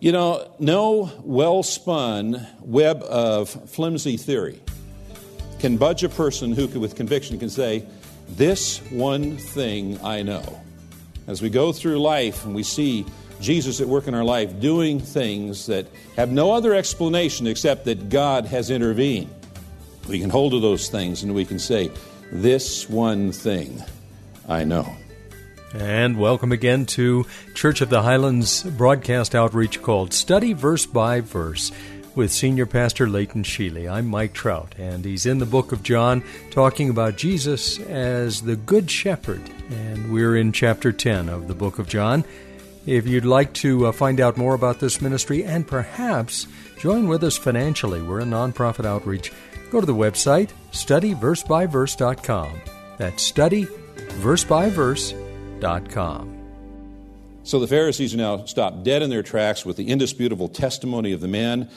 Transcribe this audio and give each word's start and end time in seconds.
You 0.00 0.12
know, 0.12 0.50
no 0.58 1.10
well 1.22 1.62
spun 1.62 2.46
web 2.60 3.02
of 3.02 3.48
flimsy 3.70 4.16
theory 4.16 4.60
can 5.60 5.78
budge 5.78 6.04
a 6.04 6.10
person 6.10 6.52
who, 6.52 6.66
with 6.78 6.94
conviction, 6.94 7.38
can 7.38 7.48
say, 7.48 7.86
This 8.28 8.78
one 8.90 9.38
thing 9.38 9.98
I 10.04 10.22
know. 10.22 10.60
As 11.26 11.40
we 11.40 11.48
go 11.48 11.72
through 11.72 12.00
life 12.00 12.44
and 12.44 12.54
we 12.54 12.62
see 12.62 13.06
Jesus 13.40 13.80
at 13.80 13.88
work 13.88 14.06
in 14.06 14.14
our 14.14 14.24
life 14.24 14.60
doing 14.60 15.00
things 15.00 15.66
that 15.66 15.86
have 16.16 16.30
no 16.30 16.52
other 16.52 16.74
explanation 16.74 17.46
except 17.46 17.86
that 17.86 18.10
God 18.10 18.44
has 18.44 18.70
intervened, 18.70 19.32
we 20.06 20.20
can 20.20 20.28
hold 20.28 20.52
to 20.52 20.60
those 20.60 20.90
things 20.90 21.22
and 21.22 21.34
we 21.34 21.46
can 21.46 21.58
say, 21.58 21.90
This 22.30 22.88
one 22.90 23.32
thing 23.32 23.82
I 24.46 24.64
know. 24.64 24.94
And 25.74 26.16
welcome 26.16 26.52
again 26.52 26.86
to 26.86 27.26
Church 27.54 27.80
of 27.80 27.90
the 27.90 28.02
Highlands 28.02 28.62
broadcast 28.62 29.34
outreach 29.34 29.82
called 29.82 30.14
Study 30.14 30.52
Verse 30.52 30.86
by 30.86 31.20
Verse 31.20 31.72
with 32.14 32.30
Senior 32.32 32.64
Pastor 32.64 33.08
Leighton 33.08 33.42
Sheely. 33.42 33.90
I'm 33.90 34.06
Mike 34.06 34.34
Trout, 34.34 34.76
and 34.78 35.04
he's 35.04 35.26
in 35.26 35.38
the 35.38 35.46
book 35.46 35.72
of 35.72 35.82
John 35.82 36.22
talking 36.52 36.90
about 36.90 37.16
Jesus 37.16 37.80
as 37.80 38.42
the 38.42 38.54
Good 38.54 38.88
Shepherd. 38.88 39.42
And 39.68 40.12
we're 40.12 40.36
in 40.36 40.52
chapter 40.52 40.92
10 40.92 41.28
of 41.28 41.48
the 41.48 41.56
book 41.56 41.80
of 41.80 41.88
John. 41.88 42.24
If 42.86 43.08
you'd 43.08 43.24
like 43.24 43.52
to 43.54 43.86
uh, 43.86 43.92
find 43.92 44.20
out 44.20 44.36
more 44.36 44.54
about 44.54 44.78
this 44.78 45.00
ministry 45.00 45.42
and 45.42 45.66
perhaps 45.66 46.46
join 46.78 47.08
with 47.08 47.24
us 47.24 47.36
financially, 47.36 48.00
we're 48.00 48.20
a 48.20 48.24
nonprofit 48.24 48.86
outreach. 48.86 49.32
Go 49.72 49.80
to 49.80 49.86
the 49.86 49.92
website 49.92 50.50
studyversebyverse.com. 50.70 52.60
That's 52.96 53.32
So 57.42 57.58
the 57.58 57.66
Pharisees 57.66 58.12
are 58.12 58.18
now 58.18 58.44
stopped 58.44 58.84
dead 58.84 59.00
in 59.00 59.08
their 59.08 59.22
tracks 59.22 59.64
with 59.64 59.78
the 59.78 59.88
indisputable 59.88 60.50
testimony 60.50 61.12
of 61.12 61.22
the 61.22 61.28
man. 61.28 61.70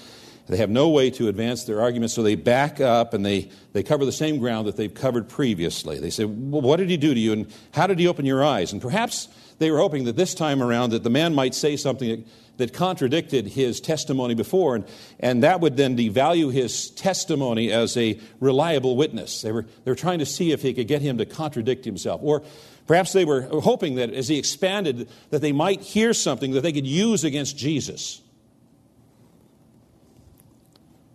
They 0.48 0.58
have 0.58 0.70
no 0.70 0.90
way 0.90 1.10
to 1.12 1.30
advance 1.30 1.64
their 1.64 1.80
argument, 1.80 2.12
so 2.12 2.22
they 2.22 2.36
back 2.36 2.82
up 2.82 3.14
and 3.14 3.26
they, 3.26 3.50
they 3.72 3.84
cover 3.84 4.04
the 4.04 4.12
same 4.12 4.40
ground 4.40 4.68
that 4.68 4.76
they've 4.76 4.94
covered 4.94 5.30
previously. 5.30 6.00
They 6.00 6.10
say, 6.10 6.26
Well, 6.26 6.62
what 6.62 6.78
did 6.78 6.90
he 6.90 6.98
do 6.98 7.14
to 7.14 7.20
you, 7.20 7.32
and 7.32 7.54
how 7.72 7.88
did 7.88 7.98
he 7.98 8.08
open 8.08 8.26
your 8.26 8.44
eyes? 8.44 8.74
And 8.74 8.82
perhaps 8.82 9.30
they 9.60 9.72
were 9.72 9.78
hoping 9.78 10.04
that 10.04 10.18
this 10.18 10.34
time 10.34 10.62
around 10.62 10.90
that 10.90 11.04
the 11.04 11.10
man 11.10 11.34
might 11.34 11.56
say 11.56 11.78
something 11.78 12.10
that, 12.10 12.28
that 12.58 12.74
contradicted 12.74 13.48
his 13.48 13.80
testimony 13.80 14.36
before, 14.36 14.76
and, 14.76 14.86
and 15.20 15.44
that 15.44 15.62
would 15.62 15.78
then 15.78 15.98
devalue 15.98 16.52
his 16.52 16.92
testimony 16.92 17.72
as 17.72 17.96
a 17.96 18.20
reliable 18.40 18.96
witness. 18.96 19.42
They 19.42 19.52
were, 19.52 19.66
they 19.84 19.92
were 19.92 19.96
trying 19.96 20.20
to 20.20 20.26
see 20.26 20.52
if 20.52 20.62
he 20.62 20.74
could 20.74 20.88
get 20.88 21.02
him 21.02 21.18
to 21.18 21.26
contradict 21.26 21.86
himself. 21.86 22.22
Or 22.24 22.44
Perhaps 22.88 23.12
they 23.12 23.26
were 23.26 23.42
hoping 23.42 23.96
that 23.96 24.14
as 24.14 24.30
he 24.30 24.40
expanded, 24.40 25.10
that 25.30 25.42
they 25.42 25.52
might 25.52 25.82
hear 25.82 26.14
something 26.14 26.52
that 26.52 26.62
they 26.62 26.72
could 26.72 26.88
use 26.88 27.26
against 27.26 27.58
Jesus. 27.58 28.22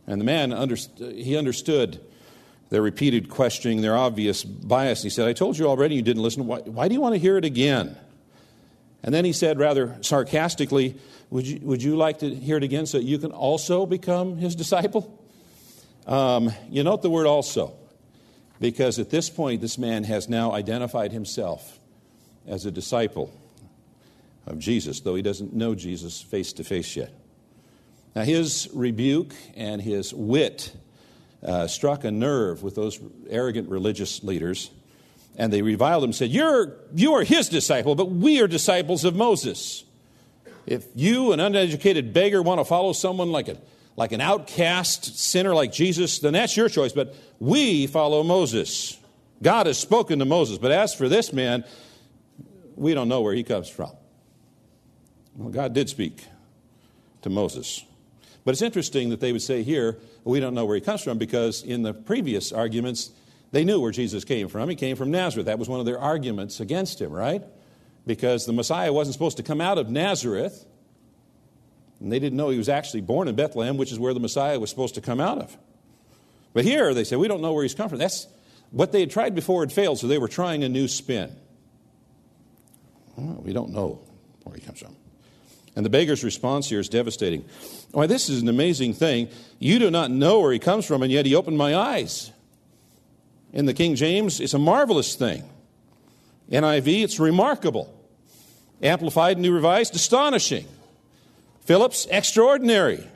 And 0.07 0.21
the 0.21 0.25
man, 0.25 0.51
he 0.99 1.37
understood 1.37 2.01
their 2.69 2.83
repeated 2.83 3.31
questioning, 3.31 3.81
their 3.81 3.97
obvious 3.97 4.45
bias. 4.45 5.03
He 5.03 5.11
said, 5.11 5.29
I 5.29 5.33
told 5.33 5.59
you 5.59 5.67
already 5.67 5.95
you 5.95 6.03
didn't 6.03 6.23
listen. 6.23 6.47
Why, 6.47 6.59
why 6.61 6.89
do 6.89 6.95
you 6.95 7.01
want 7.01 7.15
to 7.15 7.19
hear 7.19 7.39
it 7.39 7.45
again? 7.45 7.97
And 9.03 9.15
then 9.15 9.25
he 9.25 9.33
said, 9.33 9.59
rather 9.59 9.97
sarcastically, 10.03 10.97
would 11.31 11.47
you, 11.47 11.61
would 11.63 11.83
you 11.83 11.97
like 11.97 12.19
to 12.19 12.35
hear 12.35 12.57
it 12.57 12.63
again 12.63 12.87
so 12.87 12.99
you 12.99 13.19
can 13.19 13.33
also 13.33 13.87
become 13.87 14.37
his 14.37 14.55
disciple? 14.55 15.19
Um, 16.07 16.53
you 16.71 16.85
note 16.85 17.03
the 17.03 17.11
word 17.11 17.27
also. 17.27 17.75
Because 18.63 19.01
at 19.01 19.11
this 19.11 19.29
point, 19.29 19.61
this 19.61 19.77
man 19.77 20.05
has 20.05 20.29
now 20.29 20.53
identified 20.53 21.11
himself 21.11 21.81
as 22.47 22.65
a 22.65 22.71
disciple 22.71 23.35
of 24.47 24.61
Jesus, 24.61 25.01
though 25.01 25.17
he 25.17 25.23
doesn't 25.23 25.53
know 25.53 25.75
Jesus 25.75 26.23
face 26.23 26.53
to 26.53 26.63
face 26.63 26.95
yet. 26.95 27.13
Now, 28.15 28.23
his 28.23 28.71
rebuke 28.73 29.35
and 29.57 29.83
his 29.83 30.15
wit 30.15 30.73
uh, 31.43 31.67
struck 31.67 32.05
a 32.05 32.13
nerve 32.13 32.63
with 32.63 32.77
those 32.77 33.01
arrogant 33.29 33.69
religious 33.69 34.23
leaders, 34.23 34.71
and 35.37 35.53
they 35.53 35.63
reviled 35.63 36.05
him 36.05 36.11
and 36.11 36.15
said, 36.15 36.31
You're, 36.31 36.77
You 36.95 37.15
are 37.15 37.25
his 37.25 37.49
disciple, 37.49 37.97
but 37.97 38.13
we 38.13 38.41
are 38.41 38.47
disciples 38.47 39.05
of 39.05 39.17
Moses. 39.17 39.83
If 40.67 40.87
you, 40.95 41.33
an 41.33 41.41
uneducated 41.41 42.13
beggar, 42.13 42.41
want 42.41 42.61
to 42.61 42.65
follow 42.65 42.93
someone 42.93 43.33
like 43.33 43.49
a 43.49 43.57
like 43.97 44.13
an 44.13 44.21
outcast 44.21 45.19
sinner 45.19 45.55
like 45.55 45.73
Jesus, 45.73 46.19
then 46.21 46.33
that's 46.33 46.57
your 46.57 46.69
choice. 46.69 46.93
But 46.93 47.15
we 47.39 47.87
follow 47.87 48.23
Moses. 48.23 48.99
God 49.43 49.67
has 49.67 49.79
spoken 49.79 50.19
to 50.21 50.25
Moses. 50.25 50.59
But 50.59 50.73
as 50.73 50.95
for 50.95 51.09
this 51.09 51.33
man, 51.33 51.65
we 52.77 52.95
don't 52.95 53.09
know 53.09 53.21
where 53.21 53.35
he 53.35 53.43
comes 53.43 53.69
from. 53.69 53.91
Well, 55.37 55.51
God 55.51 55.73
did 55.73 55.89
speak 55.89 56.25
to 57.23 57.31
Moses. 57.31 57.85
But 58.45 58.53
it's 58.53 58.63
interesting 58.63 59.11
that 59.11 59.21
they 59.21 59.33
would 59.33 59.43
say 59.43 59.63
here, 59.63 59.99
we 60.25 60.41
don't 60.41 60.55
know 60.55 60.65
where 60.65 60.75
he 60.75 60.81
comes 60.81 61.03
from, 61.03 61.19
because 61.19 61.63
in 61.63 61.83
the 61.83 61.95
previous 61.95 62.53
arguments, 62.53 63.11
they 63.51 63.65
knew 63.65 63.81
where 63.81 63.93
Jesus 63.93 64.25
came 64.25 64.49
from. 64.49 64.69
He 64.69 64.75
came 64.75 64.97
from 64.97 65.11
Nazareth. 65.11 65.47
That 65.47 65.59
was 65.59 65.69
one 65.69 65.81
of 65.81 65.87
their 65.87 65.99
arguments 65.99 66.61
against 66.61 67.01
him, 67.01 67.13
right? 67.13 67.43
Because 68.07 68.47
the 68.47 68.53
Messiah 68.53 68.93
wasn't 68.93 69.13
supposed 69.13 69.37
to 69.37 69.43
come 69.43 69.61
out 69.61 69.79
of 69.79 69.91
Nazareth. 69.91 70.65
And 72.03 72.11
they 72.11 72.19
didn't 72.19 72.37
know 72.37 72.51
he 72.51 72.59
was 72.59 72.69
actually 72.69 73.01
born 73.01 73.29
in 73.29 73.37
Bethlehem, 73.37 73.77
which 73.77 73.93
is 73.93 73.99
where 73.99 74.13
the 74.13 74.21
Messiah 74.21 74.59
was 74.59 74.71
supposed 74.71 74.97
to 74.97 75.01
come 75.01 75.21
out 75.21 75.39
of. 75.39 75.57
But 76.53 76.65
here 76.65 76.93
they 76.95 77.05
say, 77.05 77.17
we 77.17 77.29
don't 77.29 77.41
know 77.41 77.53
where 77.53 77.63
he's 77.63 77.75
come 77.75 77.89
from. 77.89 77.99
That's 77.99 78.27
what 78.73 78.91
they 78.91 79.01
had 79.01 79.11
tried 79.11 79.35
before 79.35 79.63
had 79.63 79.73
failed, 79.73 80.01
so 80.01 80.09
they 80.09 80.19
were 80.19 80.29
trying 80.29 80.65
a 80.65 80.69
new 80.69 80.89
spin. 80.89 81.35
Well, 83.17 83.41
we 83.43 83.53
don't 83.53 83.71
know 83.71 84.01
where 84.43 84.57
he 84.57 84.61
comes 84.61 84.81
from. 84.81 84.97
And 85.77 85.87
the 85.87 85.91
beggar's 85.91 86.25
response 86.25 86.69
here 86.69 86.81
is 86.81 86.89
devastating. 86.89 87.45
Why, 87.93 88.07
this 88.07 88.29
is 88.29 88.43
an 88.43 88.49
amazing 88.49 88.95
thing. 88.95 89.29
You 89.59 89.79
do 89.79 89.91
not 89.91 90.11
know 90.11 90.41
where 90.41 90.53
he 90.53 90.59
comes 90.59 90.85
from, 90.85 91.03
and 91.03 91.13
yet 91.13 91.25
he 91.25 91.35
opened 91.35 91.57
my 91.57 91.75
eyes. 91.75 92.33
In 93.53 93.67
the 93.67 93.75
King 93.75 93.95
James, 93.95 94.41
it's 94.41 94.55
a 94.55 94.59
marvelous 94.59 95.15
thing. 95.15 95.45
NIV, 96.51 97.05
it's 97.05 97.21
remarkable. 97.21 97.95
Amplified 98.83 99.37
and 99.37 99.43
New 99.43 99.53
Revised, 99.53 99.95
astonishing. 99.95 100.67
Phillips, 101.65 102.07
extraordinary. 102.11 103.07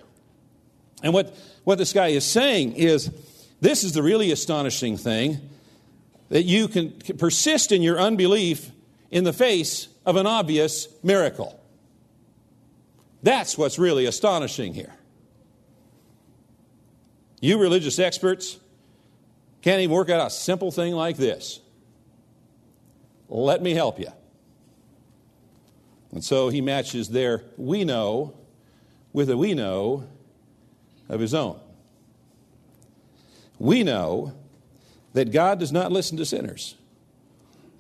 And 1.02 1.12
what, 1.12 1.34
what 1.64 1.78
this 1.78 1.92
guy 1.92 2.08
is 2.08 2.24
saying 2.24 2.74
is 2.74 3.10
this 3.60 3.84
is 3.84 3.92
the 3.92 4.02
really 4.02 4.32
astonishing 4.32 4.96
thing 4.96 5.40
that 6.28 6.42
you 6.42 6.68
can 6.68 6.92
persist 7.18 7.72
in 7.72 7.82
your 7.82 7.98
unbelief 7.98 8.70
in 9.10 9.24
the 9.24 9.32
face 9.32 9.88
of 10.04 10.16
an 10.16 10.26
obvious 10.26 10.88
miracle. 11.02 11.60
That's 13.22 13.58
what's 13.58 13.78
really 13.78 14.06
astonishing 14.06 14.74
here. 14.74 14.94
You 17.40 17.58
religious 17.58 17.98
experts 17.98 18.58
can't 19.62 19.80
even 19.80 19.94
work 19.94 20.10
out 20.10 20.24
a 20.26 20.30
simple 20.30 20.70
thing 20.70 20.94
like 20.94 21.16
this. 21.16 21.60
Let 23.28 23.62
me 23.62 23.74
help 23.74 23.98
you. 23.98 24.12
And 26.16 26.24
so 26.24 26.48
he 26.48 26.62
matches 26.62 27.10
their 27.10 27.44
we 27.58 27.84
know 27.84 28.32
with 29.12 29.28
a 29.28 29.36
we 29.36 29.52
know 29.52 30.04
of 31.10 31.20
his 31.20 31.34
own. 31.34 31.60
We 33.58 33.82
know 33.82 34.32
that 35.12 35.30
God 35.30 35.60
does 35.60 35.72
not 35.72 35.92
listen 35.92 36.16
to 36.16 36.24
sinners. 36.24 36.74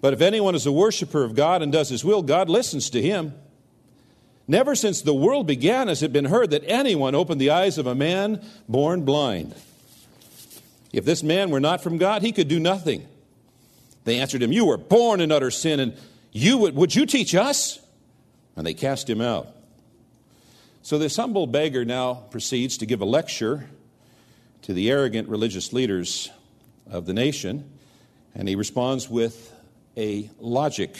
But 0.02 0.12
if 0.12 0.20
anyone 0.20 0.54
is 0.54 0.66
a 0.66 0.70
worshiper 0.70 1.24
of 1.24 1.34
God 1.34 1.62
and 1.62 1.72
does 1.72 1.88
his 1.88 2.04
will, 2.04 2.20
God 2.20 2.50
listens 2.50 2.90
to 2.90 3.00
him. 3.00 3.32
Never 4.46 4.74
since 4.74 5.00
the 5.00 5.14
world 5.14 5.46
began 5.46 5.88
has 5.88 6.02
it 6.02 6.12
been 6.12 6.26
heard 6.26 6.50
that 6.50 6.62
anyone 6.66 7.14
opened 7.14 7.40
the 7.40 7.48
eyes 7.48 7.78
of 7.78 7.86
a 7.86 7.94
man 7.94 8.44
born 8.68 9.06
blind. 9.06 9.54
If 10.92 11.06
this 11.06 11.22
man 11.22 11.48
were 11.48 11.58
not 11.58 11.82
from 11.82 11.96
God, 11.96 12.20
he 12.20 12.32
could 12.32 12.48
do 12.48 12.60
nothing. 12.60 13.08
They 14.04 14.20
answered 14.20 14.42
him, 14.42 14.52
You 14.52 14.66
were 14.66 14.76
born 14.76 15.22
in 15.22 15.32
utter 15.32 15.50
sin, 15.50 15.80
and 15.80 15.94
you 16.32 16.58
would, 16.58 16.76
would 16.76 16.94
you 16.94 17.06
teach 17.06 17.34
us? 17.34 17.80
And 18.56 18.66
they 18.66 18.74
cast 18.74 19.08
him 19.08 19.20
out. 19.20 19.48
So 20.82 20.98
this 20.98 21.16
humble 21.16 21.46
beggar 21.46 21.84
now 21.84 22.14
proceeds 22.14 22.78
to 22.78 22.86
give 22.86 23.00
a 23.00 23.04
lecture 23.04 23.68
to 24.62 24.72
the 24.72 24.90
arrogant 24.90 25.28
religious 25.28 25.72
leaders 25.72 26.30
of 26.90 27.06
the 27.06 27.12
nation, 27.12 27.70
and 28.34 28.48
he 28.48 28.54
responds 28.54 29.08
with 29.08 29.52
a 29.96 30.30
logic. 30.38 30.96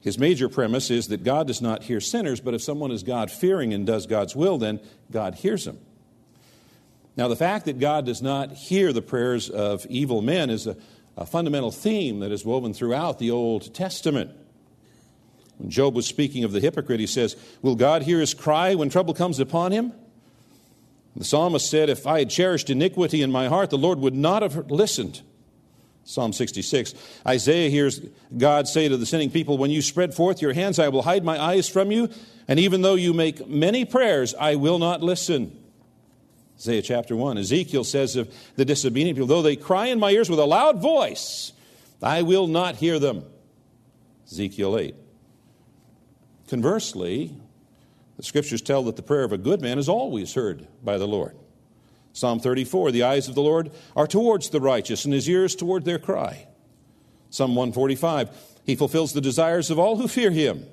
His 0.00 0.18
major 0.18 0.48
premise 0.48 0.90
is 0.90 1.08
that 1.08 1.24
God 1.24 1.46
does 1.46 1.60
not 1.60 1.82
hear 1.82 2.00
sinners, 2.00 2.40
but 2.40 2.54
if 2.54 2.62
someone 2.62 2.90
is 2.90 3.02
God 3.02 3.30
fearing 3.30 3.72
and 3.74 3.86
does 3.86 4.06
God's 4.06 4.34
will, 4.34 4.58
then 4.58 4.80
God 5.10 5.34
hears 5.34 5.66
him. 5.66 5.78
Now, 7.16 7.28
the 7.28 7.36
fact 7.36 7.66
that 7.66 7.78
God 7.78 8.06
does 8.06 8.22
not 8.22 8.52
hear 8.52 8.92
the 8.92 9.02
prayers 9.02 9.50
of 9.50 9.84
evil 9.90 10.22
men 10.22 10.48
is 10.48 10.66
a, 10.66 10.76
a 11.16 11.26
fundamental 11.26 11.70
theme 11.70 12.20
that 12.20 12.32
is 12.32 12.44
woven 12.44 12.72
throughout 12.72 13.18
the 13.18 13.30
Old 13.30 13.74
Testament. 13.74 14.30
When 15.60 15.68
Job 15.68 15.94
was 15.94 16.06
speaking 16.06 16.42
of 16.42 16.52
the 16.52 16.60
hypocrite, 16.60 17.00
he 17.00 17.06
says, 17.06 17.36
Will 17.60 17.74
God 17.76 18.02
hear 18.02 18.18
his 18.18 18.32
cry 18.32 18.74
when 18.74 18.88
trouble 18.88 19.12
comes 19.12 19.38
upon 19.38 19.72
him? 19.72 19.92
The 21.14 21.24
psalmist 21.24 21.68
said, 21.68 21.90
If 21.90 22.06
I 22.06 22.20
had 22.20 22.30
cherished 22.30 22.70
iniquity 22.70 23.20
in 23.20 23.30
my 23.30 23.46
heart, 23.48 23.68
the 23.68 23.76
Lord 23.76 23.98
would 23.98 24.14
not 24.14 24.40
have 24.40 24.70
listened. 24.70 25.20
Psalm 26.04 26.32
66. 26.32 26.94
Isaiah 27.26 27.68
hears 27.68 28.00
God 28.36 28.68
say 28.68 28.88
to 28.88 28.96
the 28.96 29.04
sinning 29.04 29.30
people, 29.30 29.58
When 29.58 29.70
you 29.70 29.82
spread 29.82 30.14
forth 30.14 30.40
your 30.40 30.54
hands, 30.54 30.78
I 30.78 30.88
will 30.88 31.02
hide 31.02 31.24
my 31.24 31.38
eyes 31.38 31.68
from 31.68 31.92
you, 31.92 32.08
and 32.48 32.58
even 32.58 32.80
though 32.80 32.94
you 32.94 33.12
make 33.12 33.46
many 33.46 33.84
prayers, 33.84 34.34
I 34.34 34.54
will 34.54 34.78
not 34.78 35.02
listen. 35.02 35.54
Isaiah 36.56 36.80
chapter 36.80 37.14
1. 37.14 37.36
Ezekiel 37.36 37.84
says 37.84 38.16
of 38.16 38.34
the 38.56 38.64
disobedient 38.64 39.18
people, 39.18 39.28
Though 39.28 39.42
they 39.42 39.56
cry 39.56 39.88
in 39.88 39.98
my 40.00 40.10
ears 40.10 40.30
with 40.30 40.38
a 40.38 40.46
loud 40.46 40.80
voice, 40.80 41.52
I 42.02 42.22
will 42.22 42.46
not 42.46 42.76
hear 42.76 42.98
them. 42.98 43.24
Ezekiel 44.26 44.78
8. 44.78 44.94
Conversely, 46.50 47.32
the 48.16 48.24
scriptures 48.24 48.60
tell 48.60 48.82
that 48.82 48.96
the 48.96 49.02
prayer 49.02 49.22
of 49.22 49.32
a 49.32 49.38
good 49.38 49.62
man 49.62 49.78
is 49.78 49.88
always 49.88 50.34
heard 50.34 50.66
by 50.82 50.98
the 50.98 51.06
Lord. 51.06 51.36
Psalm 52.12 52.40
34 52.40 52.90
The 52.90 53.04
eyes 53.04 53.28
of 53.28 53.36
the 53.36 53.40
Lord 53.40 53.70
are 53.94 54.08
towards 54.08 54.50
the 54.50 54.60
righteous, 54.60 55.04
and 55.04 55.14
his 55.14 55.28
ears 55.28 55.54
toward 55.54 55.84
their 55.84 56.00
cry. 56.00 56.48
Psalm 57.30 57.54
145 57.54 58.30
He 58.64 58.74
fulfills 58.74 59.12
the 59.12 59.20
desires 59.20 59.70
of 59.70 59.78
all 59.78 59.96
who 59.96 60.08
fear 60.08 60.32
him. 60.32 60.66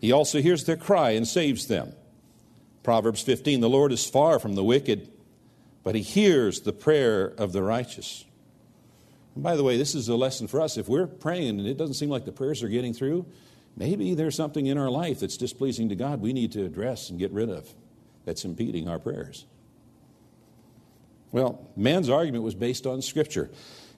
He 0.00 0.10
also 0.10 0.42
hears 0.42 0.64
their 0.64 0.76
cry 0.76 1.10
and 1.10 1.28
saves 1.28 1.68
them. 1.68 1.92
Proverbs 2.82 3.22
15 3.22 3.60
The 3.60 3.68
Lord 3.68 3.92
is 3.92 4.04
far 4.04 4.40
from 4.40 4.56
the 4.56 4.64
wicked, 4.64 5.08
but 5.84 5.94
he 5.94 6.02
hears 6.02 6.62
the 6.62 6.72
prayer 6.72 7.26
of 7.38 7.52
the 7.52 7.62
righteous. 7.62 8.24
And 9.36 9.44
by 9.44 9.54
the 9.54 9.62
way, 9.62 9.76
this 9.76 9.94
is 9.94 10.08
a 10.08 10.16
lesson 10.16 10.48
for 10.48 10.60
us. 10.60 10.76
If 10.76 10.88
we're 10.88 11.06
praying 11.06 11.60
and 11.60 11.68
it 11.68 11.78
doesn't 11.78 11.94
seem 11.94 12.10
like 12.10 12.24
the 12.24 12.32
prayers 12.32 12.64
are 12.64 12.68
getting 12.68 12.92
through, 12.92 13.26
maybe 13.76 14.14
there's 14.14 14.36
something 14.36 14.66
in 14.66 14.78
our 14.78 14.90
life 14.90 15.20
that's 15.20 15.36
displeasing 15.36 15.88
to 15.88 15.96
God 15.96 16.20
we 16.20 16.32
need 16.32 16.52
to 16.52 16.64
address 16.64 17.10
and 17.10 17.18
get 17.18 17.30
rid 17.32 17.50
of 17.50 17.72
that's 18.24 18.44
impeding 18.44 18.88
our 18.88 18.98
prayers. 18.98 19.46
Well, 21.32 21.68
man's 21.76 22.08
argument 22.08 22.44
was 22.44 22.54
based 22.54 22.86
on 22.86 23.02
Scripture. 23.02 23.50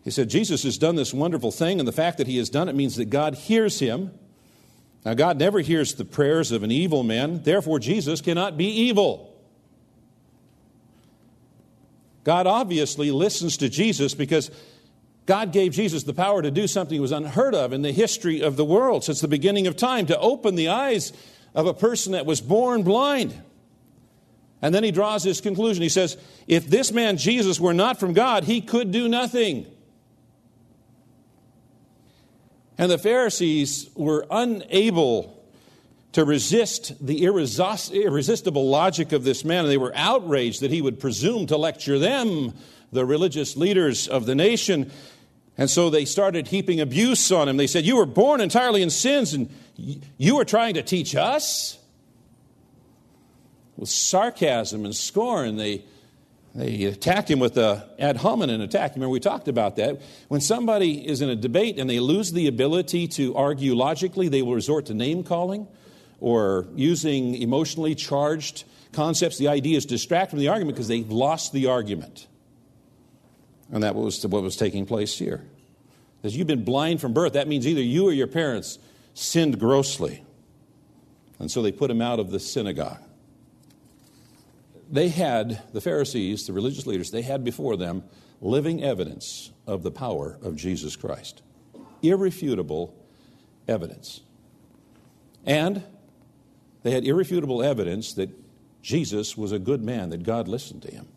He 0.03 0.11
said, 0.11 0.31
Jesus 0.31 0.63
has 0.63 0.79
done 0.79 0.97
this 0.97 1.13
wonderful 1.13 1.51
thing, 1.51 1.79
and 1.79 1.87
the 1.87 1.93
fact 1.93 2.19
that 2.19 2.27
he 2.27 2.39
has 2.39 2.49
done 2.49 2.69
it 2.69 2.75
means 2.75 2.97
that 2.97 3.11
God 3.11 3.35
hears 3.35 3.79
him. 3.79 4.13
Now, 5.05 5.15
God 5.15 5.39
never 5.39 5.61
hears 5.61 5.95
the 5.95 6.05
prayers 6.05 6.51
of 6.51 6.63
an 6.63 6.71
evil 6.71 7.03
man, 7.03 7.43
therefore, 7.43 7.79
Jesus 7.79 8.21
cannot 8.21 8.57
be 8.57 8.67
evil. 8.67 9.37
God 12.25 12.47
obviously 12.47 13.11
listens 13.11 13.57
to 13.59 13.69
Jesus 13.69 14.15
because 14.15 14.51
God 15.27 15.53
gave 15.53 15.73
Jesus 15.73 16.05
the 16.05 16.15
power 16.15 16.41
to 16.41 16.51
do 16.51 16.69
something 16.69 16.97
that 16.97 17.03
was 17.03 17.13
unheard 17.13 17.55
of 17.55 17.73
in 17.73 17.83
the 17.83 17.93
history 17.93 18.41
of 18.41 18.57
the 18.57 18.65
world 18.65 19.05
since 19.05 19.21
the 19.21 19.29
beginning 19.29 19.67
of 19.67 19.77
time 19.77 20.07
to 20.07 20.19
open 20.19 20.55
the 20.55 20.69
eyes 20.69 21.13
of 21.55 21.67
a 21.67 21.75
person 21.75 22.13
that 22.13 22.27
was 22.27 22.41
born 22.41 22.85
blind. 22.85 23.35
And 24.63 24.75
then 24.75 24.85
he 24.85 24.93
draws 24.93 25.25
his 25.25 25.41
conclusion. 25.41 25.83
He 25.83 25.89
says, 25.89 26.17
If 26.47 26.69
this 26.69 26.93
man 26.93 27.17
Jesus 27.17 27.59
were 27.59 27.75
not 27.75 27.99
from 27.99 28.13
God, 28.13 28.45
he 28.45 28.61
could 28.61 28.93
do 28.93 29.09
nothing. 29.09 29.67
And 32.79 32.91
the 32.91 32.99
Pharisees 32.99 33.91
were 33.95 34.27
unable 34.31 35.45
to 36.13 36.25
resist 36.25 36.95
the 37.05 37.25
irresistible 37.25 38.69
logic 38.69 39.13
of 39.13 39.25
this 39.25 39.45
man. 39.45 39.65
And 39.65 39.71
they 39.71 39.79
were 39.79 39.93
outraged 39.95 40.61
that 40.63 40.71
he 40.71 40.83
would 40.83 41.01
presume 41.01 41.47
to 41.49 41.57
lecture 41.57 41.99
them, 41.99 42.55
the 42.93 43.05
religious 43.05 43.57
leaders 43.57 44.09
of 44.09 44.25
the 44.27 44.35
nation. 44.35 44.91
And 45.59 45.71
so 45.71 45.89
they 45.89 46.05
started 46.05 46.49
heaping 46.49 46.81
abuse 46.81 47.33
on 47.33 47.49
him. 47.49 47.57
They 47.57 47.67
said, 47.67 47.85
You 47.85 47.97
were 47.97 48.07
born 48.07 48.41
entirely 48.41 48.83
in 48.83 48.91
sins, 48.91 49.33
and 49.33 49.51
you 49.77 50.39
are 50.39 50.45
trying 50.45 50.75
to 50.75 50.83
teach 50.83 51.15
us? 51.15 51.79
with 53.77 53.89
sarcasm 53.89 54.85
and 54.85 54.95
scorn. 54.95 55.57
They, 55.57 55.85
they 56.55 56.85
attacked 56.85 57.31
him 57.31 57.39
with 57.39 57.57
a 57.59 57.89
ad 57.99 58.17
hominem 58.17 58.61
attack. 58.61 58.95
Remember, 58.95 59.11
we 59.11 59.21
talked 59.21 59.49
about 59.49 59.77
that. 59.77 60.01
When 60.29 60.41
somebody 60.41 61.07
is 61.07 61.21
in 61.21 61.29
a 61.29 61.37
debate 61.37 61.79
and 61.79 61.89
they 61.89 62.01
lose 62.01 62.33
the 62.33 62.47
ability 62.47 63.09
to 63.09 63.37
argue 63.37 63.75
logically, 63.75 64.29
they 64.29 64.43
will 64.43 64.55
resort 64.55 64.87
to 64.87 64.95
name 64.95 65.23
calling 65.23 65.69
or 66.21 66.67
using 66.75 67.35
emotionally 67.35 67.95
charged 67.95 68.65
concepts. 68.93 69.37
The 69.37 69.49
idea 69.49 69.77
is 69.77 69.85
distract 69.85 70.31
from 70.31 70.39
the 70.39 70.49
argument 70.49 70.77
because 70.77 70.89
they've 70.89 71.11
lost 71.11 71.53
the 71.53 71.67
argument. 71.67 72.27
And 73.73 73.83
that 73.83 73.95
was 73.95 74.25
what 74.27 74.43
was 74.43 74.57
taking 74.57 74.87
place 74.87 75.19
here. 75.19 75.45
As 76.23 76.37
you've 76.37 76.47
been 76.47 76.65
blind 76.65 77.01
from 77.01 77.13
birth, 77.13 77.35
that 77.35 77.49
means 77.49 77.67
either 77.67 77.83
you 77.83 78.09
or 78.09 78.13
your 78.13 78.27
parents 78.27 78.79
sinned 79.15 79.59
grossly. 79.59 80.23
And 81.39 81.51
so 81.51 81.63
they 81.63 81.73
put 81.73 81.91
him 81.91 82.01
out 82.01 82.19
of 82.19 82.31
the 82.31 82.41
synagogue 82.41 83.01
they 84.91 85.09
had, 85.09 85.63
the 85.73 85.81
Pharisees, 85.81 86.47
the 86.47 86.53
religious 86.53 86.87
leaders, 86.87 87.11
they 87.11 87.23
had 87.23 87.45
before 87.45 87.77
them 87.77 88.05
living 88.41 88.83
evidence 88.83 89.51
of 89.67 89.83
the 89.83 89.91
power 89.91 90.39
of 90.43 90.57
Jesus 90.57 90.97
Christ. 90.97 91.43
Irrefutable 92.03 92.95
evidence. 93.67 94.21
And 95.45 95.83
they 96.83 96.93
had 96.93 97.05
irrefutable 97.05 97.63
evidence 97.63 98.15
that 98.15 98.31
Jesus 98.83 99.37
was 99.37 99.53
a 99.53 99.59
good 99.59 99.83
man, 99.83 100.11
that 100.11 100.23
God 100.23 100.47
listened 100.47 100.83
to 100.83 100.91
him. 100.91 101.09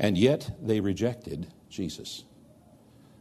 And 0.00 0.16
yet 0.16 0.50
they 0.62 0.80
rejected 0.80 1.46
Jesus. 1.68 2.24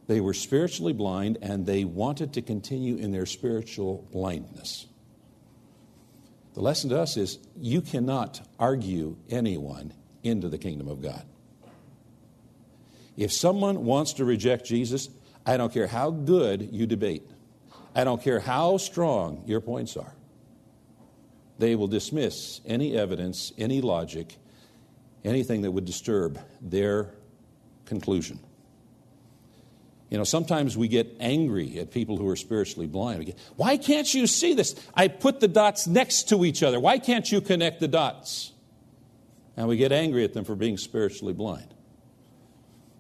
They 0.08 0.22
were 0.22 0.34
spiritually 0.34 0.94
blind 0.94 1.38
and 1.42 1.66
they 1.66 1.84
wanted 1.84 2.34
to 2.34 2.42
continue 2.42 2.96
in 2.96 3.12
their 3.12 3.26
spiritual 3.26 4.08
blindness. 4.12 4.88
The 6.54 6.62
lesson 6.62 6.90
to 6.92 7.00
us 7.00 7.18
is 7.18 7.38
you 7.58 7.82
cannot 7.82 8.42
argue 8.58 9.18
anyone 9.30 9.94
into 10.24 10.48
the 10.48 10.58
kingdom 10.58 10.88
of 10.88 11.02
God. 11.02 11.24
If 13.18 13.34
someone 13.34 13.84
wants 13.84 14.14
to 14.14 14.26
reject 14.26 14.66
Jesus, 14.66 15.10
I 15.46 15.58
don't 15.58 15.74
care 15.74 15.88
how 15.88 16.12
good 16.12 16.70
you 16.72 16.88
debate, 16.88 17.30
I 17.94 18.06
don't 18.06 18.24
care 18.24 18.40
how 18.40 18.78
strong 18.78 19.44
your 19.46 19.60
points 19.60 19.98
are, 19.98 20.16
they 21.58 21.76
will 21.76 21.88
dismiss 21.88 22.62
any 22.66 22.98
evidence, 22.98 23.52
any 23.58 23.82
logic, 23.82 24.38
anything 25.24 25.62
that 25.64 25.72
would 25.72 25.86
disturb 25.86 26.40
their 26.62 27.10
conclusion. 27.86 28.40
You 30.10 30.18
know, 30.18 30.24
sometimes 30.24 30.76
we 30.76 30.88
get 30.88 31.16
angry 31.20 31.78
at 31.80 31.92
people 31.92 32.18
who 32.18 32.28
are 32.30 32.36
spiritually 32.36 32.88
blind. 32.88 33.26
Get, 33.26 33.38
Why 33.58 33.78
can't 33.78 34.12
you 34.12 34.26
see 34.26 34.56
this? 34.56 34.76
I 34.96 35.08
put 35.08 35.40
the 35.40 35.48
dots 35.48 35.86
next 35.86 36.30
to 36.30 36.46
each 36.46 36.64
other. 36.64 36.80
Why 36.80 36.98
can't 36.98 37.32
you 37.32 37.42
connect 37.42 37.80
the 37.80 37.88
dots? 37.88 38.52
And 39.56 39.68
we 39.68 39.78
get 39.78 39.92
angry 39.92 40.24
at 40.24 40.34
them 40.34 40.46
for 40.46 40.56
being 40.56 40.78
spiritually 40.78 41.34
blind. 41.34 41.74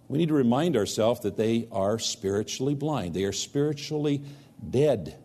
We 0.07 0.17
need 0.17 0.29
to 0.29 0.35
remind 0.35 0.75
ourselves 0.75 1.21
that 1.21 1.37
they 1.37 1.67
are 1.71 1.99
spiritually 1.99 2.75
blind, 2.75 3.13
they 3.13 3.23
are 3.23 3.31
spiritually 3.31 4.23
dead, 4.67 5.17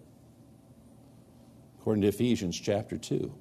according 1.78 2.02
to 2.02 2.08
Ephesians 2.08 2.58
chapter 2.58 2.96
2. 2.96 3.34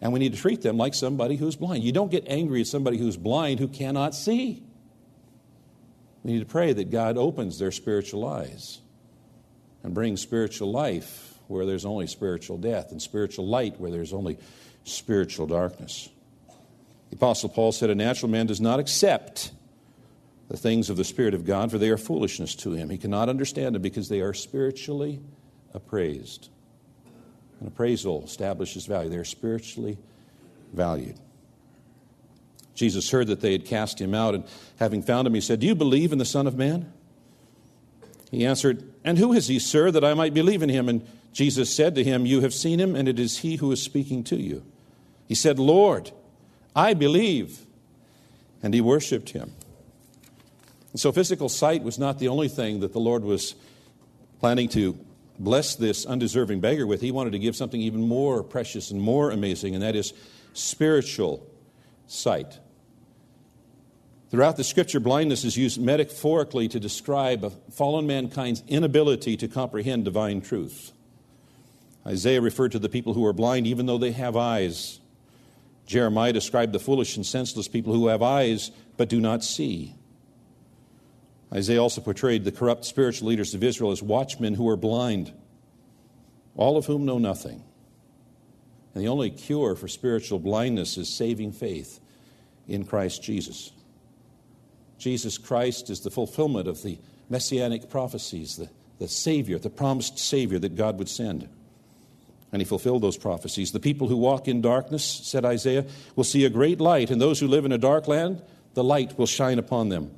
And 0.00 0.12
we 0.12 0.20
need 0.20 0.32
to 0.32 0.38
treat 0.38 0.62
them 0.62 0.76
like 0.76 0.94
somebody 0.94 1.36
who's 1.36 1.56
blind. 1.56 1.82
You 1.82 1.92
don't 1.92 2.10
get 2.10 2.24
angry 2.28 2.60
at 2.60 2.66
somebody 2.66 2.98
who's 2.98 3.16
blind 3.16 3.58
who 3.58 3.68
cannot 3.68 4.14
see. 4.14 4.62
We 6.22 6.32
need 6.32 6.40
to 6.40 6.46
pray 6.46 6.72
that 6.72 6.90
God 6.90 7.16
opens 7.16 7.58
their 7.58 7.72
spiritual 7.72 8.26
eyes 8.26 8.80
and 9.82 9.94
brings 9.94 10.20
spiritual 10.20 10.70
life 10.70 11.34
where 11.48 11.66
there's 11.66 11.84
only 11.84 12.06
spiritual 12.06 12.58
death 12.58 12.92
and 12.92 13.00
spiritual 13.00 13.46
light 13.46 13.80
where 13.80 13.90
there's 13.90 14.12
only 14.12 14.38
spiritual 14.84 15.46
darkness. 15.46 16.08
The 17.10 17.16
Apostle 17.16 17.48
Paul 17.48 17.72
said, 17.72 17.90
A 17.90 17.94
natural 17.94 18.30
man 18.30 18.46
does 18.46 18.60
not 18.60 18.80
accept 18.80 19.52
the 20.48 20.56
things 20.56 20.90
of 20.90 20.96
the 20.96 21.04
Spirit 21.04 21.34
of 21.34 21.44
God, 21.44 21.70
for 21.70 21.78
they 21.78 21.90
are 21.90 21.98
foolishness 21.98 22.54
to 22.56 22.72
him. 22.72 22.90
He 22.90 22.98
cannot 22.98 23.28
understand 23.28 23.74
them 23.74 23.82
because 23.82 24.08
they 24.08 24.20
are 24.20 24.34
spiritually 24.34 25.20
appraised. 25.74 26.50
An 27.60 27.66
appraisal 27.66 28.24
establishes 28.24 28.86
value. 28.86 29.10
They 29.10 29.16
are 29.16 29.24
spiritually 29.24 29.98
valued. 30.72 31.18
Jesus 32.74 33.10
heard 33.10 33.26
that 33.26 33.40
they 33.40 33.52
had 33.52 33.64
cast 33.64 34.00
him 34.00 34.14
out, 34.14 34.34
and 34.34 34.44
having 34.78 35.02
found 35.02 35.26
him, 35.26 35.34
he 35.34 35.40
said, 35.40 35.60
Do 35.60 35.66
you 35.66 35.74
believe 35.74 36.12
in 36.12 36.18
the 36.18 36.24
Son 36.24 36.46
of 36.46 36.56
Man? 36.56 36.92
He 38.30 38.46
answered, 38.46 38.88
And 39.04 39.18
who 39.18 39.32
is 39.32 39.48
he, 39.48 39.58
sir, 39.58 39.90
that 39.90 40.04
I 40.04 40.14
might 40.14 40.32
believe 40.32 40.62
in 40.62 40.68
him? 40.68 40.88
And 40.88 41.06
Jesus 41.32 41.74
said 41.74 41.94
to 41.96 42.04
him, 42.04 42.24
You 42.24 42.40
have 42.42 42.54
seen 42.54 42.78
him, 42.78 42.94
and 42.94 43.08
it 43.08 43.18
is 43.18 43.38
he 43.38 43.56
who 43.56 43.72
is 43.72 43.82
speaking 43.82 44.22
to 44.24 44.36
you. 44.36 44.62
He 45.26 45.34
said, 45.34 45.58
Lord, 45.58 46.12
I 46.76 46.94
believe. 46.94 47.66
And 48.62 48.74
he 48.74 48.80
worshiped 48.80 49.30
him. 49.30 49.54
And 50.92 51.00
so 51.00 51.12
physical 51.12 51.48
sight 51.48 51.82
was 51.82 51.98
not 51.98 52.18
the 52.18 52.28
only 52.28 52.48
thing 52.48 52.80
that 52.80 52.92
the 52.92 53.00
Lord 53.00 53.24
was 53.24 53.54
planning 54.40 54.68
to 54.70 54.98
bless 55.38 55.76
this 55.76 56.04
undeserving 56.04 56.60
beggar 56.60 56.86
with, 56.86 57.00
he 57.00 57.10
wanted 57.10 57.32
to 57.32 57.38
give 57.38 57.56
something 57.56 57.80
even 57.80 58.00
more 58.00 58.42
precious 58.42 58.90
and 58.90 59.00
more 59.00 59.30
amazing, 59.30 59.74
and 59.74 59.82
that 59.82 59.96
is 59.96 60.12
spiritual 60.52 61.46
sight. 62.06 62.58
Throughout 64.30 64.56
the 64.56 64.64
scripture, 64.64 65.00
blindness 65.00 65.44
is 65.44 65.56
used 65.56 65.80
metaphorically 65.80 66.68
to 66.68 66.80
describe 66.80 67.72
fallen 67.72 68.06
mankind's 68.06 68.62
inability 68.68 69.38
to 69.38 69.48
comprehend 69.48 70.04
divine 70.04 70.42
truth. 70.42 70.92
Isaiah 72.06 72.40
referred 72.40 72.72
to 72.72 72.78
the 72.78 72.88
people 72.88 73.14
who 73.14 73.24
are 73.24 73.32
blind 73.32 73.66
even 73.66 73.86
though 73.86 73.98
they 73.98 74.12
have 74.12 74.36
eyes. 74.36 75.00
Jeremiah 75.86 76.32
described 76.32 76.72
the 76.72 76.78
foolish 76.78 77.16
and 77.16 77.24
senseless 77.24 77.68
people 77.68 77.94
who 77.94 78.08
have 78.08 78.22
eyes 78.22 78.70
but 78.98 79.08
do 79.08 79.20
not 79.20 79.42
see. 79.42 79.94
Isaiah 81.52 81.82
also 81.82 82.00
portrayed 82.00 82.44
the 82.44 82.52
corrupt 82.52 82.84
spiritual 82.84 83.28
leaders 83.28 83.54
of 83.54 83.64
Israel 83.64 83.90
as 83.90 84.02
watchmen 84.02 84.54
who 84.54 84.68
are 84.68 84.76
blind, 84.76 85.32
all 86.56 86.76
of 86.76 86.86
whom 86.86 87.06
know 87.06 87.18
nothing. 87.18 87.62
And 88.94 89.02
the 89.02 89.08
only 89.08 89.30
cure 89.30 89.74
for 89.74 89.88
spiritual 89.88 90.38
blindness 90.38 90.98
is 90.98 91.08
saving 91.08 91.52
faith 91.52 92.00
in 92.66 92.84
Christ 92.84 93.22
Jesus. 93.22 93.72
Jesus 94.98 95.38
Christ 95.38 95.88
is 95.88 96.00
the 96.00 96.10
fulfillment 96.10 96.68
of 96.68 96.82
the 96.82 96.98
messianic 97.30 97.88
prophecies, 97.88 98.56
the, 98.56 98.68
the 98.98 99.08
Savior, 99.08 99.58
the 99.58 99.70
promised 99.70 100.18
Savior 100.18 100.58
that 100.58 100.74
God 100.74 100.98
would 100.98 101.08
send. 101.08 101.48
And 102.52 102.60
he 102.60 102.66
fulfilled 102.66 103.02
those 103.02 103.16
prophecies. 103.16 103.72
The 103.72 103.80
people 103.80 104.08
who 104.08 104.16
walk 104.16 104.48
in 104.48 104.60
darkness, 104.60 105.04
said 105.04 105.44
Isaiah, 105.44 105.86
will 106.16 106.24
see 106.24 106.44
a 106.44 106.50
great 106.50 106.80
light, 106.80 107.10
and 107.10 107.20
those 107.20 107.38
who 107.38 107.46
live 107.46 107.64
in 107.64 107.72
a 107.72 107.78
dark 107.78 108.08
land, 108.08 108.42
the 108.74 108.84
light 108.84 109.18
will 109.18 109.26
shine 109.26 109.58
upon 109.58 109.90
them. 109.90 110.10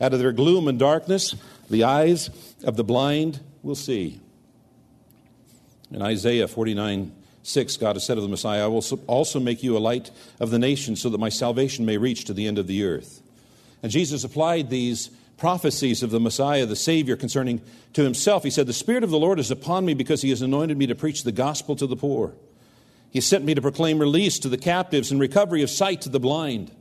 Out 0.00 0.12
of 0.12 0.18
their 0.18 0.32
gloom 0.32 0.68
and 0.68 0.78
darkness, 0.78 1.34
the 1.70 1.84
eyes 1.84 2.30
of 2.64 2.76
the 2.76 2.84
blind 2.84 3.40
will 3.62 3.74
see. 3.74 4.20
In 5.90 6.02
Isaiah 6.02 6.48
49 6.48 7.12
6, 7.42 7.76
God 7.76 7.96
has 7.96 8.06
said 8.06 8.16
of 8.16 8.22
the 8.22 8.28
Messiah, 8.28 8.64
I 8.64 8.68
will 8.68 8.82
also 9.06 9.38
make 9.38 9.62
you 9.62 9.76
a 9.76 9.78
light 9.78 10.10
of 10.40 10.50
the 10.50 10.58
nations 10.58 11.02
so 11.02 11.10
that 11.10 11.18
my 11.18 11.28
salvation 11.28 11.84
may 11.84 11.98
reach 11.98 12.24
to 12.24 12.32
the 12.32 12.46
end 12.46 12.58
of 12.58 12.66
the 12.66 12.84
earth. 12.84 13.20
And 13.82 13.92
Jesus 13.92 14.24
applied 14.24 14.70
these 14.70 15.10
prophecies 15.36 16.02
of 16.02 16.10
the 16.10 16.20
Messiah, 16.20 16.64
the 16.64 16.74
Savior, 16.74 17.16
concerning 17.16 17.60
to 17.92 18.02
himself. 18.02 18.44
He 18.44 18.50
said, 18.50 18.66
The 18.66 18.72
Spirit 18.72 19.04
of 19.04 19.10
the 19.10 19.18
Lord 19.18 19.38
is 19.38 19.50
upon 19.50 19.84
me 19.84 19.92
because 19.92 20.22
he 20.22 20.30
has 20.30 20.40
anointed 20.40 20.78
me 20.78 20.86
to 20.86 20.94
preach 20.94 21.22
the 21.22 21.32
gospel 21.32 21.76
to 21.76 21.86
the 21.86 21.96
poor. 21.96 22.34
He 23.10 23.20
sent 23.20 23.44
me 23.44 23.54
to 23.54 23.62
proclaim 23.62 23.98
release 23.98 24.38
to 24.40 24.48
the 24.48 24.56
captives 24.56 25.12
and 25.12 25.20
recovery 25.20 25.62
of 25.62 25.70
sight 25.70 26.00
to 26.02 26.08
the 26.08 26.18
blind. 26.18 26.72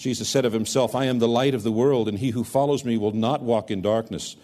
Jesus 0.00 0.30
said 0.30 0.46
of 0.46 0.54
himself, 0.54 0.94
I 0.94 1.04
am 1.04 1.18
the 1.18 1.28
light 1.28 1.54
of 1.54 1.62
the 1.62 1.70
world, 1.70 2.08
and 2.08 2.18
he 2.18 2.30
who 2.30 2.42
follows 2.42 2.86
me 2.86 2.96
will 2.96 3.12
not 3.12 3.42
walk 3.42 3.70
in 3.70 3.82
darkness, 3.82 4.34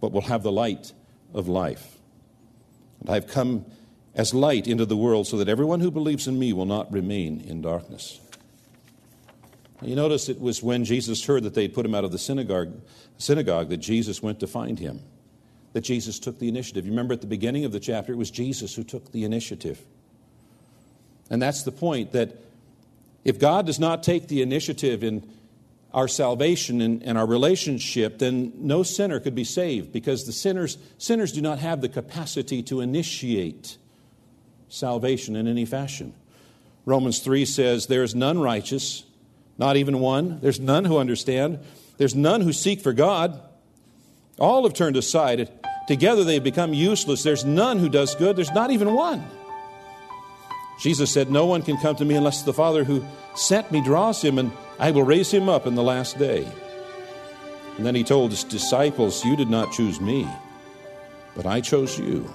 but 0.00 0.10
will 0.10 0.22
have 0.22 0.42
the 0.42 0.50
light 0.50 0.94
of 1.34 1.48
life. 1.48 1.98
And 2.98 3.10
I 3.10 3.14
have 3.14 3.26
come 3.26 3.66
as 4.14 4.32
light 4.32 4.66
into 4.66 4.86
the 4.86 4.96
world 4.96 5.26
so 5.26 5.36
that 5.36 5.50
everyone 5.50 5.80
who 5.80 5.90
believes 5.90 6.26
in 6.26 6.38
me 6.38 6.54
will 6.54 6.64
not 6.64 6.90
remain 6.90 7.42
in 7.42 7.60
darkness. 7.60 8.20
You 9.82 9.96
notice 9.96 10.30
it 10.30 10.40
was 10.40 10.62
when 10.62 10.82
Jesus 10.82 11.22
heard 11.26 11.42
that 11.42 11.52
they 11.52 11.62
had 11.62 11.74
put 11.74 11.84
him 11.84 11.94
out 11.94 12.04
of 12.04 12.12
the 12.12 12.18
synagogue, 12.18 12.80
synagogue 13.18 13.68
that 13.68 13.78
Jesus 13.78 14.22
went 14.22 14.40
to 14.40 14.46
find 14.46 14.78
him, 14.78 15.02
that 15.74 15.82
Jesus 15.82 16.18
took 16.18 16.38
the 16.38 16.48
initiative. 16.48 16.86
You 16.86 16.92
remember 16.92 17.12
at 17.12 17.20
the 17.20 17.26
beginning 17.26 17.66
of 17.66 17.72
the 17.72 17.80
chapter, 17.80 18.14
it 18.14 18.16
was 18.16 18.30
Jesus 18.30 18.74
who 18.74 18.82
took 18.82 19.12
the 19.12 19.24
initiative. 19.24 19.82
And 21.28 21.42
that's 21.42 21.64
the 21.64 21.72
point 21.72 22.12
that 22.12 22.38
if 23.24 23.38
God 23.38 23.66
does 23.66 23.78
not 23.78 24.02
take 24.02 24.28
the 24.28 24.42
initiative 24.42 25.04
in 25.04 25.28
our 25.92 26.08
salvation 26.08 26.80
and, 26.80 27.02
and, 27.02 27.18
our 27.18 27.26
relationship, 27.26 28.18
then 28.18 28.52
no 28.56 28.82
sinner 28.82 29.20
could 29.20 29.34
be 29.34 29.44
saved 29.44 29.92
because 29.92 30.24
the 30.24 30.32
sinners, 30.32 30.78
sinners 30.96 31.32
do 31.32 31.42
not 31.42 31.58
have 31.58 31.82
the 31.82 31.88
capacity 31.88 32.62
to 32.62 32.80
initiate 32.80 33.76
salvation 34.68 35.36
in 35.36 35.46
any 35.46 35.66
fashion. 35.66 36.14
Romans 36.86 37.18
3 37.18 37.44
says, 37.44 37.86
There 37.86 38.02
is 38.02 38.14
none 38.14 38.40
righteous, 38.40 39.04
not 39.58 39.76
even 39.76 40.00
one. 40.00 40.40
There's 40.40 40.58
none 40.58 40.86
who 40.86 40.96
understand. 40.96 41.58
There's 41.98 42.14
none 42.14 42.40
who 42.40 42.52
seek 42.52 42.80
for 42.80 42.94
God. 42.94 43.38
All 44.38 44.64
have 44.64 44.74
turned 44.74 44.96
aside. 44.96 45.50
Together 45.86 46.24
they 46.24 46.34
have 46.34 46.44
become 46.44 46.72
useless. 46.72 47.22
There's 47.22 47.44
none 47.44 47.78
who 47.78 47.88
does 47.88 48.14
good. 48.14 48.34
There's 48.34 48.50
not 48.50 48.70
even 48.70 48.94
one. 48.94 49.24
Jesus 50.82 51.12
said, 51.12 51.30
No 51.30 51.46
one 51.46 51.62
can 51.62 51.76
come 51.76 51.94
to 51.94 52.04
me 52.04 52.16
unless 52.16 52.42
the 52.42 52.52
Father 52.52 52.82
who 52.82 53.04
sent 53.36 53.70
me 53.70 53.80
draws 53.80 54.20
him, 54.20 54.36
and 54.36 54.50
I 54.80 54.90
will 54.90 55.04
raise 55.04 55.30
him 55.30 55.48
up 55.48 55.64
in 55.64 55.76
the 55.76 55.82
last 55.82 56.18
day. 56.18 56.44
And 57.76 57.86
then 57.86 57.94
he 57.94 58.02
told 58.02 58.32
his 58.32 58.42
disciples, 58.42 59.24
You 59.24 59.36
did 59.36 59.48
not 59.48 59.70
choose 59.70 60.00
me, 60.00 60.28
but 61.36 61.46
I 61.46 61.60
chose 61.60 62.00
you. 62.00 62.28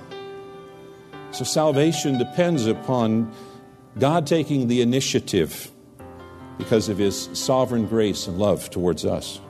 So 1.32 1.44
salvation 1.44 2.18
depends 2.18 2.68
upon 2.68 3.34
God 4.00 4.26
taking 4.26 4.70
the 4.70 4.82
initiative 4.82 5.70
because 6.58 6.88
of 6.88 6.98
his 6.98 7.30
sovereign 7.34 7.86
grace 7.86 8.28
and 8.28 8.40
love 8.40 8.70
towards 8.70 9.04
us. 9.04 9.42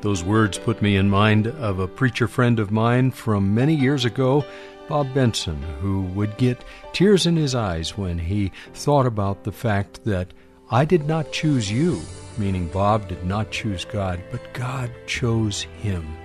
Those 0.00 0.24
words 0.24 0.56
put 0.56 0.80
me 0.80 0.96
in 0.96 1.10
mind 1.10 1.48
of 1.48 1.80
a 1.80 1.86
preacher 1.86 2.28
friend 2.28 2.58
of 2.58 2.70
mine 2.70 3.10
from 3.10 3.54
many 3.54 3.74
years 3.74 4.06
ago, 4.06 4.42
Bob 4.88 5.12
Benson, 5.14 5.60
who 5.80 6.02
would 6.14 6.36
get 6.36 6.64
tears 6.92 7.26
in 7.26 7.36
his 7.36 7.54
eyes 7.54 7.96
when 7.96 8.18
he 8.18 8.52
thought 8.72 9.06
about 9.06 9.44
the 9.44 9.52
fact 9.52 10.04
that 10.04 10.32
I 10.70 10.84
did 10.84 11.06
not 11.06 11.32
choose 11.32 11.70
you, 11.70 12.00
meaning 12.38 12.68
Bob 12.68 13.08
did 13.08 13.24
not 13.24 13.50
choose 13.50 13.84
God, 13.84 14.22
but 14.30 14.52
God 14.52 14.90
chose 15.06 15.62
him. 15.62 16.16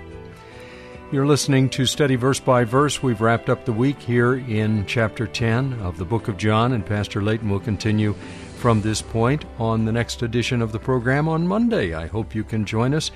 You're 1.12 1.28
listening 1.28 1.70
to 1.72 1.86
Study 1.86 2.16
Verse 2.16 2.40
by 2.40 2.64
Verse. 2.64 3.04
We've 3.04 3.20
wrapped 3.20 3.50
up 3.50 3.66
the 3.66 3.74
week 3.74 4.00
here 4.00 4.36
in 4.36 4.86
chapter 4.86 5.28
10 5.28 5.74
of 5.82 5.98
the 5.98 6.06
book 6.06 6.28
of 6.30 6.38
John, 6.38 6.72
and 6.72 6.86
Pastor 6.86 7.22
Leighton 7.22 7.50
will 7.50 7.60
continue 7.60 8.14
from 8.58 8.82
this 8.82 9.02
point 9.02 9.44
on 9.58 9.84
the 9.84 9.92
next 9.92 10.22
edition 10.22 10.62
of 10.62 10.72
the 10.72 10.80
program 10.80 11.28
on 11.28 11.48
Monday. 11.48 11.94
I 11.94 12.08
hope 12.08 12.34
you 12.34 12.44
can 12.44 12.64
join 12.64 12.94
us. 12.94 13.12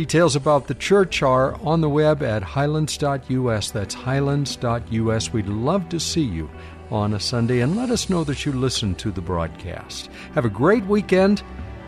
Details 0.00 0.34
about 0.34 0.66
the 0.66 0.74
church 0.74 1.22
are 1.22 1.56
on 1.60 1.82
the 1.82 1.88
web 1.90 2.22
at 2.22 2.42
highlands.us. 2.42 3.70
That's 3.70 3.92
highlands.us. 3.94 5.32
We'd 5.34 5.46
love 5.46 5.90
to 5.90 6.00
see 6.00 6.22
you 6.22 6.48
on 6.90 7.12
a 7.12 7.20
Sunday 7.20 7.60
and 7.60 7.76
let 7.76 7.90
us 7.90 8.08
know 8.08 8.24
that 8.24 8.46
you 8.46 8.52
listened 8.54 8.98
to 9.00 9.10
the 9.10 9.20
broadcast. 9.20 10.08
Have 10.32 10.46
a 10.46 10.48
great 10.48 10.86
weekend 10.86 11.42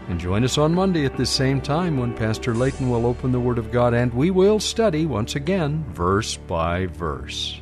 and 0.09 0.21
join 0.21 0.45
us 0.45 0.59
on 0.59 0.75
Monday 0.75 1.07
at 1.07 1.17
this 1.17 1.31
same 1.31 1.63
time 1.63 1.97
when 1.97 2.13
Pastor 2.13 2.55
Leighton 2.55 2.91
will 2.91 3.07
open 3.07 3.33
the 3.33 3.41
Word 3.41 3.57
of 3.57 3.73
God 3.73 3.95
and 3.95 4.13
we 4.13 4.31
will 4.31 4.61
study 4.61 5.07
once 5.07 5.35
again 5.35 5.83
verse 5.89 6.37
by 6.37 6.85
verse. 6.89 7.62